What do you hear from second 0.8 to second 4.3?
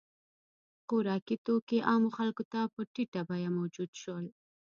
•خوراکي توکي عامو خلکو ته په ټیټه بیه موجود شول.